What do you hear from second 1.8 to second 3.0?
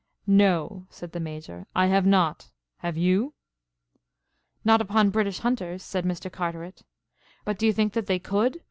have not. Have